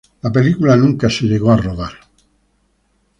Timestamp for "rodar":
1.57-1.93